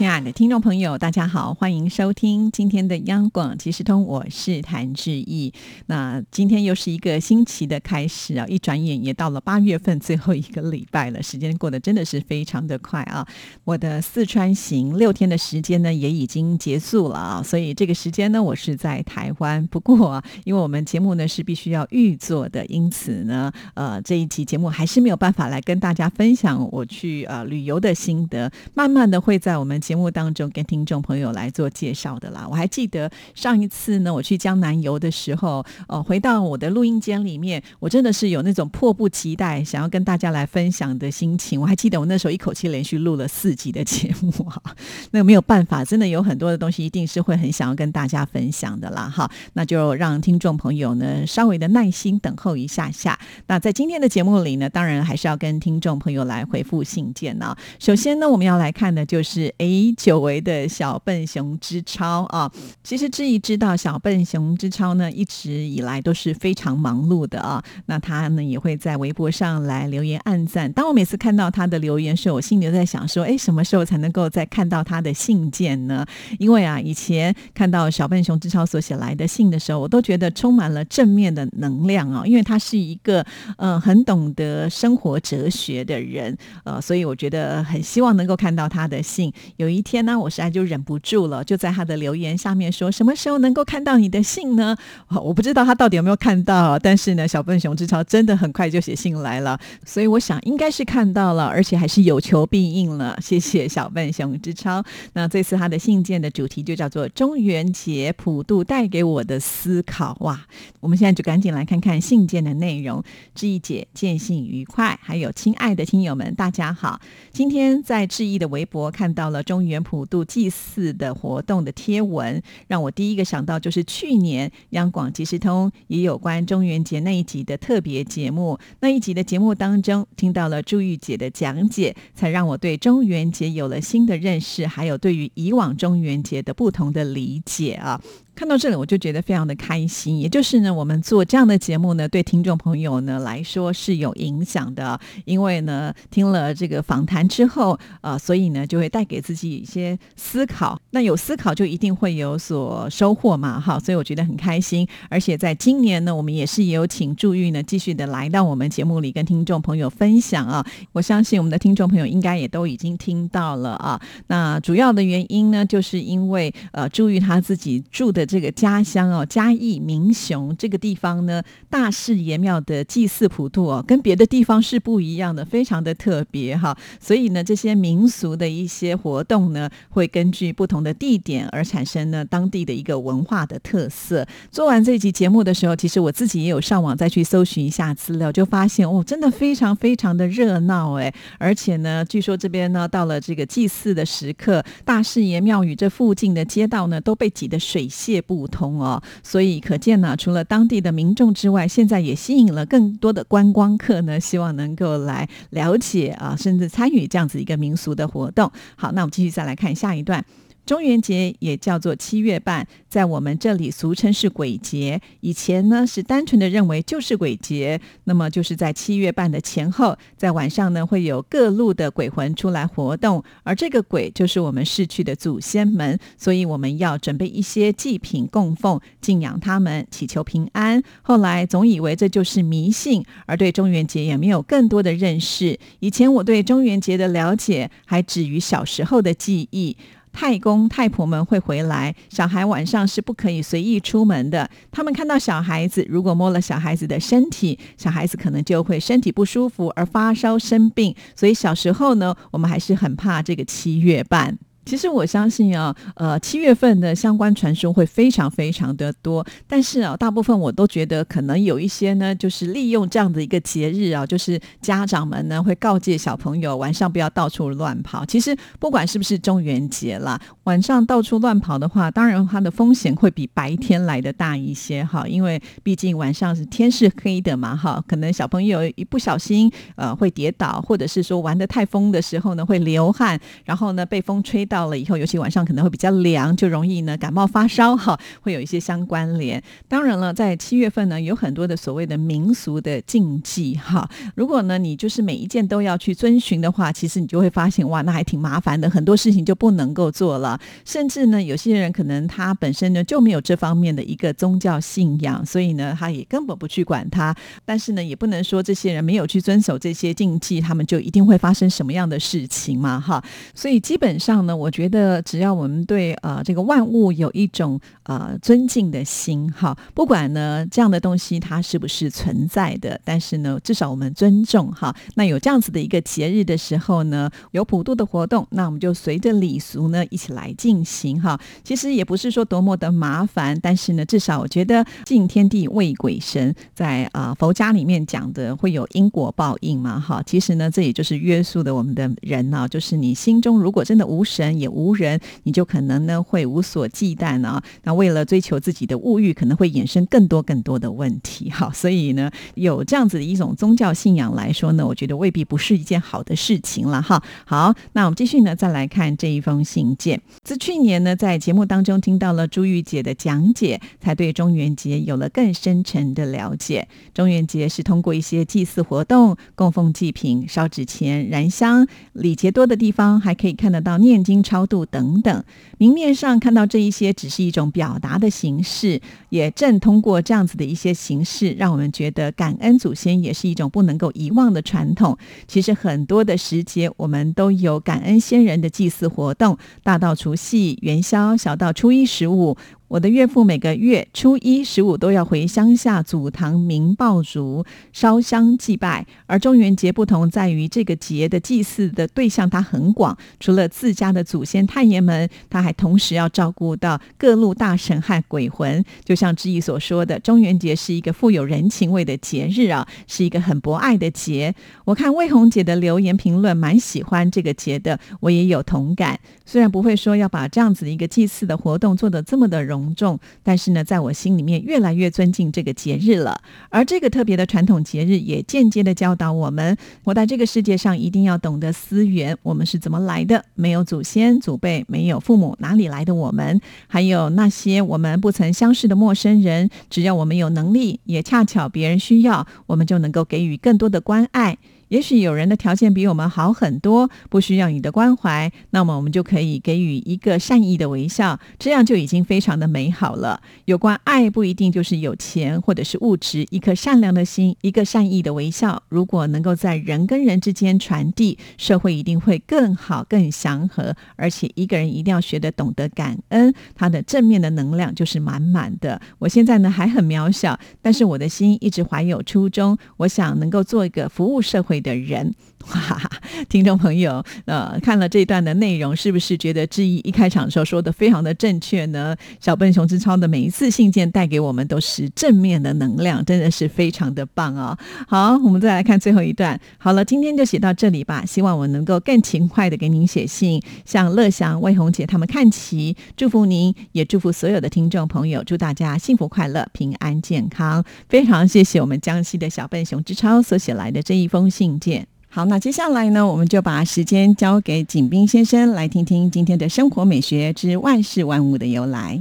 [0.00, 5.52] 亲爱的听众朋友，大家好，欢迎收听今天的央广即时通，我是谭志毅。
[5.88, 13.28] 那今天又是一个星期的开始啊，一转眼也到了八月份最后一个礼拜了，时间过得真的是非常的快啊！
[13.64, 19.66] 我的四川行六天的时间呢，也已经结束了啊，所以这个时间呢，我是在台湾。
[19.66, 29.78] 不过，因为我们节目呢是必须要预做的，因此呢，呃，这一期节目还是没有办法来跟大家分享我去呃旅游的心得，慢慢的会在我们。
[29.90, 41.60] 节目当中跟听众朋友来做介绍的啦，我还记得上一次呢，我去江南游的时候，呃，回到我的录音间里面，我真的是有那种迫不及待想要跟大家来分享的心情。
[41.60, 44.62] 我还记得我那时候一口气连续录了四集的节目哈，
[45.10, 53.18] 那没有办法，真的有很多的东西一定是会很想要跟大家分享的啦哈，那就让听众朋友呢稍微的耐心等候一下下。
[53.48, 57.56] 那在今天的节目里呢，当然还是要跟听众朋友来回复信件呢。
[57.80, 59.52] 首先呢，我们要来看的就是
[59.88, 59.94] 诶。
[60.00, 62.50] 久违的小笨熊之超啊，
[62.82, 67.62] 其实志毅知道小笨熊之超呢，一直以来都是非常忙碌的啊。
[67.86, 70.72] 那他呢也会在微博上来留言暗赞。
[70.72, 76.06] 当我每次看到他的留言时，我心里都在想说：哎，什么时候才能够再看到他的信件呢？
[76.38, 82.22] 因为啊，以前看到小笨熊之超所写来的信的时候，我都觉得充满了正面的能量啊。
[82.24, 83.24] 因为他是一个
[83.58, 89.30] 嗯很懂得生活哲学的人，呃，所以我觉得很希望能够看到他的信。
[89.56, 94.76] 有有一天呢，我实在就忍不住了，就在他的留言下面说：“什么时候能够看到你的信呢？”
[95.22, 99.56] 我不知道他到底有没有看到，但是呢，小笨熊之超真的很快就写信来了，
[99.86, 103.16] 所以我想应该是看到了，而且还是有求必应了。
[103.22, 104.82] 谢谢小笨熊之超。
[105.12, 110.16] 那这次他的信件的主题就叫做“中元节普渡带给我的思考”。
[110.22, 110.40] 哇，
[110.80, 113.04] 我们现在就赶紧来看看信件的内容。
[113.36, 117.00] 志毅姐见信愉快，还有亲爱的听友们，大家好。
[117.32, 119.60] 今天在志毅的微博看到了中。
[119.70, 128.58] 原普渡祭祀的活动的贴文，让我第一个想到就是去年央广即时通也有关中元节那一集的特别节目。
[128.80, 138.00] 那一集的节目当中，听到了朱玉姐的讲解，才让我对中元节有了新的认识，还有对于以往中元节的不同的理解啊。
[138.34, 140.18] 看到这里，我就觉得非常的开心。
[140.18, 144.98] 也就是呢，我们做这样的节目呢，对听众朋友呢来说是有影响的。
[145.26, 150.80] 因为呢，听了这个访谈之后，呃，所以呢，就会带给自己一些思考。
[150.92, 153.78] 那有思考，就一定会有所收获嘛，哈。
[153.78, 154.88] 所以我觉得很开心。
[155.10, 160.64] 而且在今年呢，我们也是有请祝玉呢，继续的来到我们节目里跟听众朋友分享啊。
[160.92, 164.00] 我相信我们的听众朋友应该也都已经听到了啊。
[164.28, 168.19] 那主要的原因呢，就是因为呃，祝玉他自己住的。
[168.20, 176.76] 的这个家乡哦，嘉义民雄这个地方呢，大士爷庙的祭祀普渡哦，跟别的地方是不一样的，非常的特别哈。
[177.00, 184.26] 所以呢，这些民俗的一些活动呢，会根据不同的地点而产生呢当地的一个文化的特色。
[184.50, 198.09] 做完这集节目的时候，其实我自己也有上网再去搜寻一下资料，就发现哦，真的非常非常的热闹哎，而且呢，据说这边呢，到了这个祭祀的时刻，大士爷庙宇这附近的街道呢，都被挤得水泄。
[198.18, 208.50] 不通哦，所以可见呢，除了当地的民众之外，现在也吸引了更多的观光客呢，希望能够来了解啊，甚至参与这样子一个民俗的活动。
[208.76, 210.24] 好，那我们继续再来看下一段。
[210.70, 215.00] 中元节也叫做七月半，在我们这里俗称是鬼节。
[215.18, 230.80] 以前呢是单纯的认为就是鬼节，那么就是在七月半的前后，在晚上呢会有各路的鬼魂出来活动，而这个鬼就是我们逝去的祖先们，所以我们要准备一些祭品供奉，敬仰他们，祈求平安。
[231.02, 235.58] 后来总以为这就是迷信，而对中元节也没有更多的认识。
[235.80, 239.76] 以前我对中元节的了解还止于小时候的记忆。
[240.12, 244.48] 太公太婆们会回来，小孩晚上是不可以随意出门的。
[244.70, 250.94] 他们看到小孩子，如果摸了小孩子的身体，小孩子可能就会身体不舒服而发烧生病。
[251.14, 254.38] 所以小时候呢，我们还是很怕这个七月半。
[254.70, 268.06] 其实我相信啊，呃，七月份的相关传说会非常非常的多，但是啊，大部分我都觉得可能有一些呢，就是利用这样的一个节日啊，就是家长们呢会告诫小朋友晚上不要到处乱跑。
[268.06, 289.42] 其实不管是不是中元节啦，晚上到处乱跑的话，当然它的风险会比白天来的大一些哈，因为毕竟晚上是天是黑的嘛哈，可能小朋友一不小心呃会跌倒，或者是说玩的太疯的时候呢会流汗，然后呢被风吹到到了以后，尤其晚上可能会比较凉，就容易呢感冒发烧哈，会有一些相关联。
[289.66, 307.16] 当然了，在七月份呢有很多的所谓的民俗的禁忌哈，如果呢你就是每一件都要去遵循的话，其实你就会发现哇，那还挺麻烦的，很多事情就不能够做了，甚至呢有些人可能他本身呢就没有这方面的一个宗教信仰，所以呢他也根本不去管它，
[307.46, 313.02] 但是呢也不能说这些人没有去遵守这些禁忌，他们就一定会发生什么样的事情嘛哈，
[313.34, 324.74] 所以基本上呢，我觉得只要我们对呃这个万物有一种呃尊敬的心哈，不管呢这样的东西它是不是存在的，但是呢至少我们尊重哈。
[324.94, 331.18] 那有这样子的一个节日的时候呢，有普渡的活动，那我们就随着礼俗呢一起来进行哈。
[331.44, 340.02] 其实也不是说多么的麻烦，但是呢至少我觉得敬天地畏鬼神，在啊佛家里面讲的会有因果报应嘛哈。
[340.04, 347.42] 其实呢这也就是约束的我们的人呢，就是你心中如果真的无神也无人，你就可能呢会无所忌惮啊。
[347.64, 351.50] 那为了追求自己的物欲，可能会衍生更多更多的问题好。
[351.52, 357.02] 所以呢，有这样子的一种宗教信仰来说呢，我觉得未必不是一件好的事情了哈。
[357.24, 360.00] 好，那我们继续呢，再来看这一封信件。
[360.22, 366.68] 自去年呢，在节目当中听到了朱玉姐的讲解，才对中元节有了更深沉的了解。
[366.94, 375.24] 中元节是通过一些祭祀活动、供奉祭品、烧纸钱、燃香，礼节多的地方还可以看得到念经超度等等。
[375.58, 378.80] 明面上看到这一些只是一种表达的形式，
[379.10, 384.96] 也正通过这样子的一些形式，让我们觉得感恩祖先也是一种不能够遗忘的传统。
[385.26, 392.36] 其实很多的时节，我们都有感恩先人的祭祀活动，大到除夕、元宵，小到初一十五。
[392.70, 408.64] 我的岳父每个月初一、十五都要回乡下祖堂明报烛烧香祭拜，而中元节不同在于这个节的祭祀的对象它很广，除了自家的祖先太爷们，他还同时要照顾到各路大神和鬼魂。
[408.84, 414.32] 就像志毅所说的，中元节是一个富有人情味的节日啊，是一个很博爱的节。
[414.64, 419.00] 我看魏红姐的留言评论，蛮喜欢这个节的，我也有同感。
[419.26, 426.20] 虽然不会说要把这样子的一个祭祀的活动做得这么的容隆重，但是呢，在我心里面越来越尊敬这个节日了。
[426.50, 433.24] 而这个特别的传统节日，也间接的教导我们，活在这个世界上一定要懂得思源，我们是怎么来的？
[433.34, 436.40] 没有祖先祖辈，没有父母，哪里来的我们？
[436.66, 444.36] 还有那些我们不曾相识的陌生人，只要我们有能力，也恰巧别人需要，我们就能够给予更多的关爱。
[444.70, 453.20] 也许有人的条件比我们好很多，不需要你的关怀，那么我们就可以给予一个善意的微笑，这样就已经非常的美好了。
[453.46, 463.74] 有关爱，不一定就是有钱或者是物质，一颗善良的心，一个善意的微笑，如果能够在人跟人之间传递，社会一定会更好、更祥和。
[463.96, 468.80] 而且一个人一定要学得懂得感恩，他的正面的能量就是满满的。
[469.00, 474.59] 我现在呢还很渺小，但是我的心一直怀有初衷，我想能够做一个服务社会。
[474.60, 475.14] 的人，
[475.48, 475.80] 哇！
[476.28, 481.96] 听众朋友，呃，看了这段的内容，是不是觉得志毅一开场的时候说的非常的正确呢？
[482.20, 487.56] 小笨熊之超的每一次信件带给我们都是正面的能量，真的是非常的棒哦。
[487.88, 489.40] 好，我们再来看最后一段。
[489.58, 491.04] 好了，今天就写到这里吧。
[491.06, 500.62] 希望我能够更勤快的给您写信，向乐祥、魏红姐他们看齐，祝福您，也祝福所有的听众朋友，祝大家幸福快乐、平安健康。
[500.88, 504.50] 非常谢谢我们江西的小笨熊之超所写来的这一封信。
[504.60, 512.00] 件好，那接下来呢，我们就把时间交给景斌先生，来听听今天的生活美学之万事万物的由来。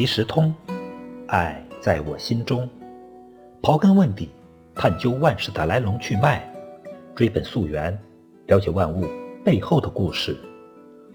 [0.00, 0.54] 即时通，
[1.26, 2.66] 爱在我心中。
[3.60, 4.30] 刨根问底，
[4.74, 6.42] 探究万事的来龙去脉，
[7.14, 7.92] 追本溯源，
[8.46, 9.04] 了解万物
[9.44, 10.34] 背后的故事。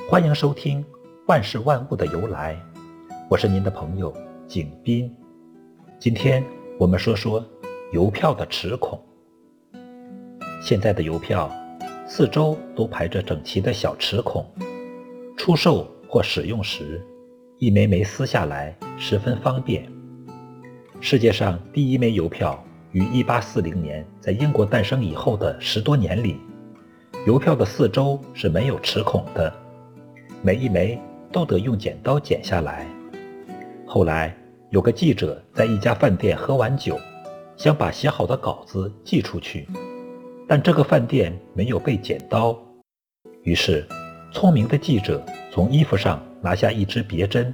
[0.08, 0.84] 欢迎收听
[1.26, 2.54] 《万事万物的由来》，
[3.28, 4.14] 我是您的朋友
[4.48, 5.12] 景斌。
[5.98, 6.44] 今天
[6.78, 7.44] 我们说说
[7.92, 9.02] 邮票的齿孔。
[10.62, 11.50] 现在的邮票
[12.06, 14.46] 四周都排着整齐的小齿孔，
[15.36, 17.04] 出售或使用时，
[17.58, 19.90] 一枚枚撕下来十分方便。
[21.00, 26.38] 世界上第一枚邮票于1840年在英国诞生以后的十多年里，
[27.26, 29.54] 邮票的四周是没有齿孔的，
[30.42, 31.00] 每一枚
[31.32, 32.86] 都得用剪刀剪下来。
[33.86, 34.36] 后来
[34.70, 37.00] 有个记者在一家饭店喝完酒。
[37.58, 39.66] 想把写好的稿子寄出去，
[40.46, 42.54] 但这个饭店没有被剪刀。
[43.44, 43.88] 于是，
[44.34, 47.54] 聪明的记者从衣服上拿下一支别针，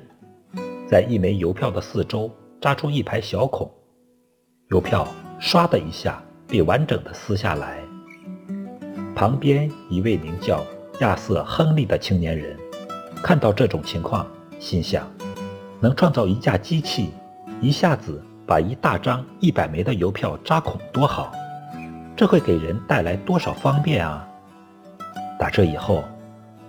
[0.89, 3.69] 在一枚邮票的四周扎出一排小孔，
[4.71, 5.07] 邮票
[5.39, 7.77] 唰的一下被完整的撕下来。
[9.13, 10.65] 旁边一位名叫
[11.01, 12.57] 亚瑟·亨利的青年人
[13.21, 14.25] 看到这种情况，
[14.59, 15.07] 心想：
[15.79, 17.11] 能创造一架机器，
[17.61, 18.19] 一下子。
[18.47, 21.31] 把一大张一百枚的邮票扎孔多好，
[22.17, 24.27] 这会给人带来多少方便啊！
[25.39, 26.03] 打这以后，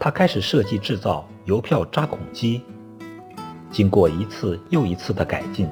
[0.04, 2.60] 他开始设计制造邮票扎孔机。
[3.70, 5.68] 经过一次又一次的改进，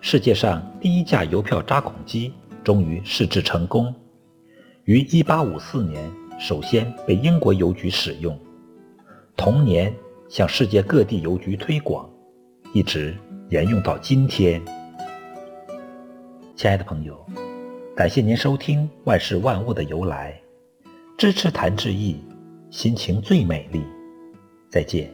[0.00, 3.92] 世界上第一架邮票扎孔机终于试制成功，
[4.84, 8.38] 于1854年首先被英国邮局使用，
[9.36, 9.92] 同年
[10.28, 12.08] 向世界各地邮局推广，
[12.72, 13.12] 一直
[13.48, 14.62] 沿用到今天。
[16.54, 17.18] 亲爱的朋友，
[17.96, 20.40] 感谢您收听万事万物的由来，
[21.16, 22.22] 支持谭志毅，
[22.70, 23.82] 心情最美丽。
[24.70, 25.10] 再见。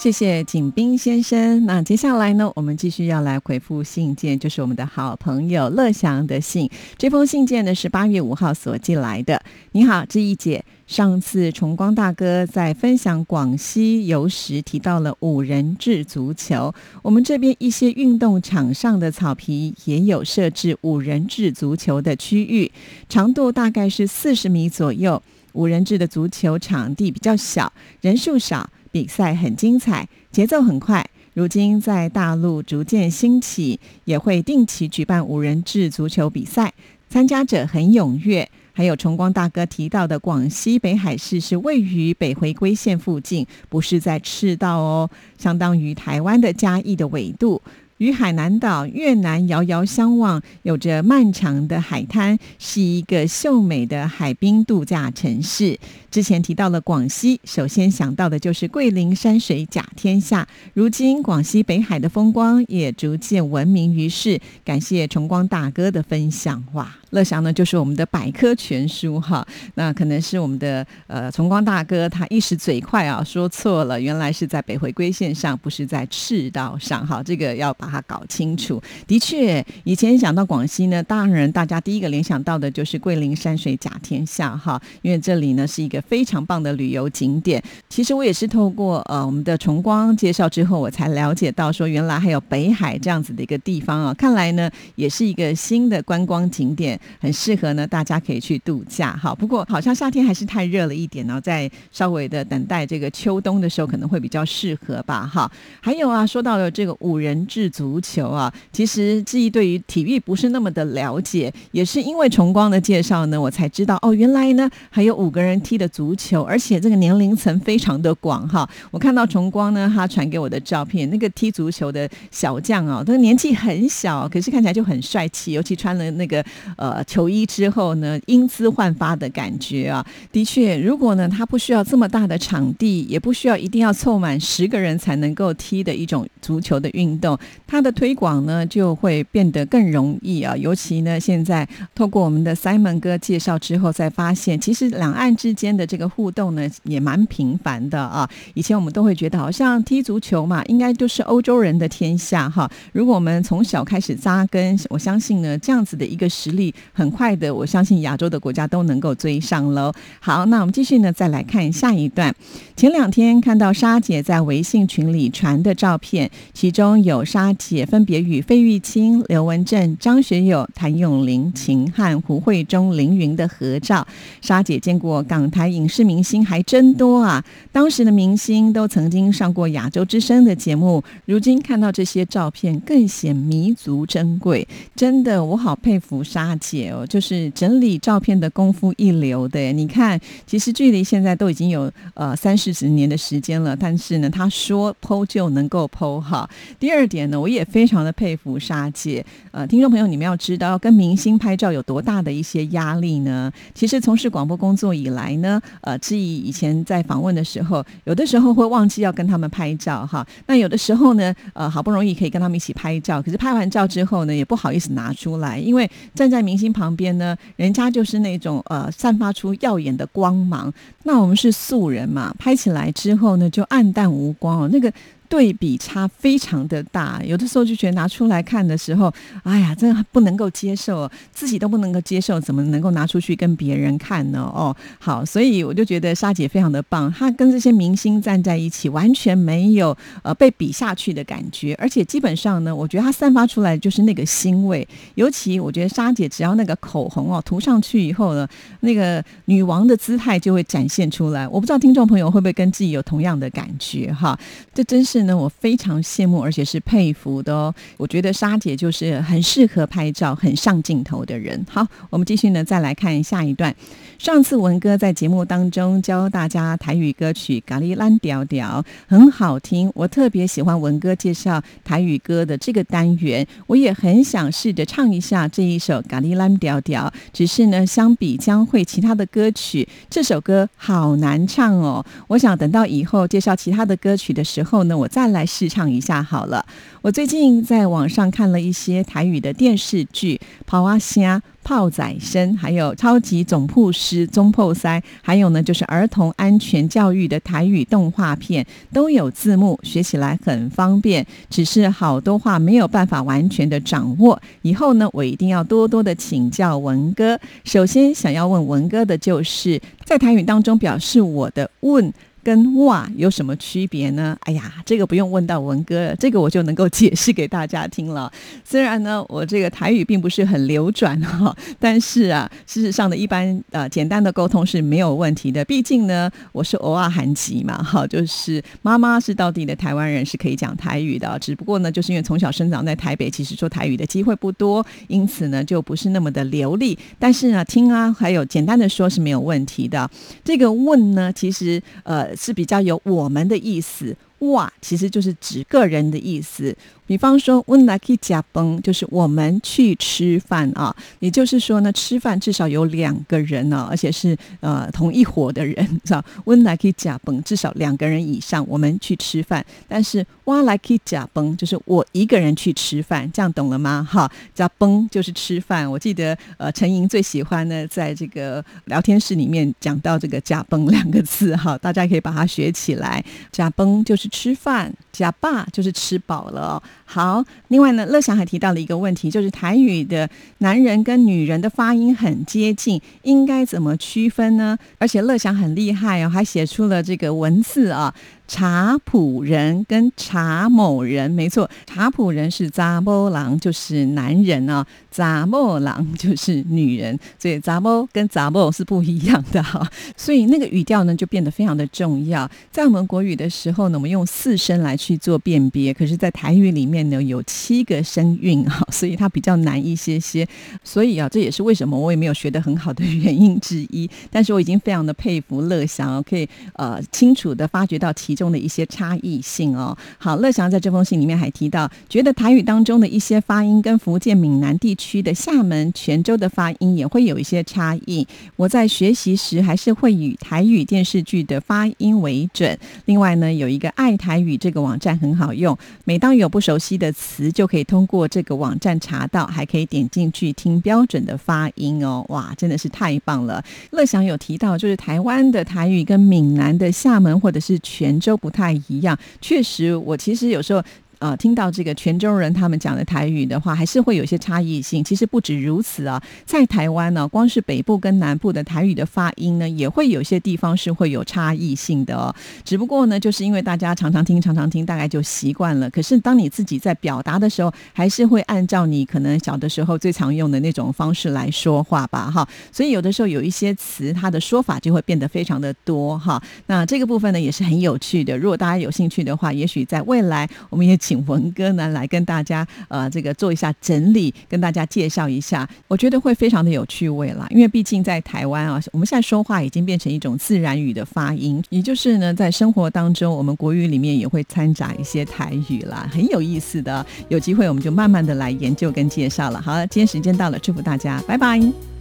[0.00, 1.66] 谢谢景斌先生。
[1.66, 6.70] 那接下来呢，我们继续要来回复信件，就是我们的好朋友乐祥的信。
[6.96, 9.42] 这封信件呢是八月五号所寄来的。
[9.72, 10.64] 你好，志毅姐。
[10.86, 22.72] 上次崇光大哥在分享广西游时提到了五人制足球，我们这边一些运动场上的草皮也有设置五人制足球的区域，
[23.10, 25.22] 长度大概是四十米左右。
[25.52, 28.70] 五人制的足球场地比较小，人数少。
[28.90, 31.04] 比赛很精彩，节奏很快。
[31.32, 36.72] 如今在大陆逐渐兴起，也会定期举办五人制足球比赛，
[37.08, 38.48] 参加者很踊跃。
[38.72, 47.60] 还有崇光大哥提到的广西北海市是位于北回归线附近，不是在赤道哦，相当于台湾的嘉义的纬度。
[48.00, 55.78] 与海南岛、越南遥遥相望，有着漫长的海滩，是一个秀美的海滨度假城市。
[56.10, 60.48] 之前提到了广西，首先想到的就是桂林山水甲天下。
[60.72, 64.40] 如今广西北海的风光也逐渐闻名于世。
[64.64, 66.96] 感谢崇光大哥的分享，哇！
[67.10, 69.46] 乐祥呢，就是我们的百科全书哈。
[69.74, 77.22] 那可能是我们的呃崇光大哥他一时嘴快啊，说错了，原来是在北回归线上，不是在赤道上哈。
[77.22, 78.80] 这个要把它搞清楚。
[79.06, 87.62] 的确，以前想到广西呢，当然大家第一个联想到的就是桂林山水甲天下哈，因为这里呢是一个非常棒的旅游景点。
[87.88, 94.14] 其实我也是透过呃我们的崇光介绍之后，我才了解到说原来还有北海这样子的一个地方啊。
[94.14, 96.98] 看来呢，也是一个新的观光景点。
[97.20, 99.34] 很适合呢，大家可以去度假哈。
[99.34, 105.50] 不过好像夏天还是太热了一点呢，在稍微的等待这个秋冬的时候，可能会比较适合吧哈。
[105.80, 118.68] 还有啊，说到了这个五人制足球啊，其实志毅对于体育不是那么的了解，也是因为崇光的介绍呢，我才知道哦，原来呢还有五个人踢的足球，而且这个年龄层非常的广哈。
[118.90, 126.44] 我看到崇光呢，他传给我的照片，那个踢足球的小将啊，他年纪很小，可是看起来就很帅气，尤其穿了那个。
[126.76, 137.38] 呃，球衣之后呢，英姿焕发的感觉啊，的确，如果呢，他不需要这么大的场地，也不需要一定要凑满十个人才能够踢的一种足球的运动，
[137.70, 140.56] 它的推广呢就会变得更容易啊。
[140.56, 148.28] 尤其呢，现在透过我们的 Simon 哥介绍之后，才发现其实两岸之间的这个互动呢也蛮频繁的啊。
[148.54, 152.68] 以前我们都会觉得好像踢足球嘛，应该都是欧洲人的天下哈。
[152.92, 156.74] 如果我们从小开始扎根，我相信呢，这样子的一个实力。
[156.92, 159.92] 很快的，我相信亚洲的国家都能够追上喽。
[160.18, 162.34] 好，那我们继续呢，再来看下一段。
[162.76, 174.06] 前两天看到沙姐在微信群里传的照片，其中有沙姐分别与费玉清、刘文正、张学友、谭咏麟、秦汉、胡慧中、凌云的合照。
[174.40, 177.44] 沙姐见过港台影视明星还真多啊！
[177.70, 184.66] 当时的明星都曾经上过亚洲之声的节目，如今看到这些照片，更显弥足珍贵。
[184.96, 189.72] 真的，我好佩服沙姐哦，就是整理照片的功夫一流的。
[189.72, 196.48] 你看，其实距离现在都已经有呃三四十年的时间了，但是呢，她说 剖就能够剖哈。
[196.78, 199.24] 第二点呢，我也非常的佩服沙姐。
[199.50, 203.52] 呃，听众朋友，你们要知道，跟明星拍照有多大的一些压力呢？
[203.74, 210.26] 其实从事广播工作以来呢，呃，志毅以前在访问的时候，有的时候会忘记要跟他们拍照哈。
[210.46, 220.72] 那有的时候呢，呃，好不容易可以跟他们一起拍照，可是拍完照之后呢，也不好意思拿出来，因为站在明星旁边呢，人家就是那种呃，散发出耀眼的光芒。
[221.04, 224.92] 那我们是素人嘛，拍起来之后呢，就暗淡无光哦，那个。
[225.30, 234.40] 对比差非常的大，有的时候就觉得拿出来看的时候，哎呀，真的不能够接受，自己都不能够接受，怎么能够拿出去跟别人看呢？
[234.52, 248.44] 哦，好，所以我就觉得沙姐非常的棒，她跟这些明星站在一起，完全没有呃被比下去的感觉，而且基本上呢，我觉得她散发出来就是那个腥味，尤其我觉得沙姐只要那个口红哦涂上去以后呢，
[248.80, 251.46] 那个女王的姿态就会展现出来。
[251.46, 254.36] 我不知道听众朋友会不会跟自己有同样的感觉哈？
[254.74, 255.19] 这真是。
[255.24, 257.74] 呢，我非常羡慕，而且是佩服的哦。
[257.96, 261.64] 我觉得沙姐就是很适合拍照、很上镜头的人。
[261.68, 263.74] 好，我们继续呢，再来看下一段。
[264.18, 269.90] 上次文哥在节目当中教大家台语歌曲《咖喱烂调调》，很好听。
[269.94, 277.10] 我特别喜欢文哥介绍台语歌的这个单元，我也很想试着唱一下这一首《咖喱烂调调》。
[277.32, 282.04] 只是呢，相比将会其他的歌曲，这首歌好难唱哦。
[282.28, 286.64] 我想等到以后介绍其他的歌曲的时候呢，我再来试唱一下好了。
[287.02, 291.38] 我最近在网上看了一些台语的电视剧，《跑啊虾》。
[291.62, 301.24] 炮仔生，还有超级总铺师中破塞，还有呢就是儿童安全教育的台语动画片都有字幕，学起来很方便。
[301.50, 307.38] 只是好多话没有办法完全的掌握，以后呢我一定要多多的请教文哥。
[307.62, 312.12] 首先想要问文哥的就是在台语当中表示我的问。
[312.42, 314.36] 跟哇有什么区别呢？
[314.40, 318.32] 哎呀，这个不用问到文哥，这个我就能够解释给大家听了。
[318.64, 325.64] 虽然呢，我这个台语并不是很流转哈，但是啊，事实上的一般呃简单的沟通是没有问题的。
[325.66, 331.38] 毕竟呢，我是偶尔韩籍嘛，哈，就是妈妈是当地的台湾人，是可以讲台语的。
[331.38, 336.98] 只不过呢，就是因为从小生长在台北，其实说台语的机会不多，因此呢，就不是那么的流利。
[337.18, 340.10] 但是呢，听啊，还有简单的说是没有问题的。
[340.42, 342.29] 这个问呢，其实呃。
[342.36, 346.76] 是比较有我们的意思，哇，其实就是指个人的意思。
[347.06, 350.94] 比方说，when I k 加崩，就是我们去吃饭啊。
[351.18, 359.64] 也就是说呢，吃饭至少有两个人呢，而且是呃同一伙的人， 是吧？when I k 加崩，至少两个人以上，我们去吃饭。
[359.88, 364.04] 但是哇来 k 加崩，就是我一个人去吃饭，这样懂了吗？
[364.10, 365.88] 哈，假崩就是吃饭。
[365.88, 373.24] 我记得呃，陈莹最喜欢呢，在这个聊天室里面讲到这个假崩两个字，哈，大家可以把它学起来。
[373.52, 376.82] 假崩就是吃饭，假霸就是吃饱了。
[377.04, 384.76] 好，另外呢，乐祥还提到了一个问题，就是台语的男人跟女人的发音很接近，应该怎么区分呢？
[384.98, 388.12] 而且乐祥很厉害哦，还写出了这个文字啊。
[388.52, 399.88] 查普人跟查某人，没错，查普人是扎波郎，就是男人啊；扎莫郎就是女人，所以扎波跟扎波是不一样的哈。
[400.18, 402.50] 所以那个语调呢，就变得非常的重要。
[402.72, 410.44] 在我们国语的时候呢，我们用四声来去做辨别，可是，在台语里面呢，有七个声韵啊， 所以它比较难一些些。
[410.82, 414.10] 所以啊，这也是为什么我也没有学得很好的原因之一。
[414.28, 418.39] 但是我已经非常的佩服乐祥，可以呃清楚的发掘到其。
[418.40, 428.26] 中的一些差异性哦，好，乐祥在这封信里面还提到，觉得台语当中的一些发音跟福建闽南地区的厦门、泉州的发音也会有一些差异。
[428.56, 432.78] 我在学习时还是会以台语电视剧的发音为准。
[433.04, 442.24] 另外呢，有一个爱台语这个网站很好用，每当有不熟悉的词，就可以通过这个网站查到，还可以点进去听标准的发音哦。
[442.30, 443.62] 哇，真的是太棒了！
[443.90, 448.29] 乐祥有提到，就是台湾的台语跟闽南的厦门或者是泉州。
[448.30, 450.80] 都不太一样，确实，我其实有时候。
[451.20, 455.04] 呃听到这个泉州人他们讲的台语的话，还是会有些差异性。
[455.04, 462.34] 其实不止如此啊，在台湾呢，光是北部跟南部的台语的发音呢，也会有些地方是会有差异性的哦。
[462.64, 465.88] 只不过呢，就是因为大家常常听、常常听，大概就习惯了。
[465.90, 472.48] 可是当你自己在表达的时候，还是会按照你可能小的时候最常用的那种方式来说话吧，哈。
[472.72, 476.42] 所以有的时候有一些词，它的说法就会变得非常的多，哈。
[476.66, 478.36] 那这个部分呢，也是很有趣的。
[478.36, 487.48] 如果大家有兴趣的话，也许在未来，我们也请文哥呢来跟大家呃这个做一下整理，跟大家介绍一下，我觉得会非常的有趣味啦。
[487.50, 497.04] 因为毕竟在台湾啊，我们现在说话已经变成一种自然语的发音，也就是呢，在生活当中，我们国语里面也会掺杂一些台语啦，很有意思的。
[497.28, 499.60] 有机会我们就慢慢的来研究跟介绍了。
[499.60, 501.99] 好了，今天时间到了，祝福大家，拜拜。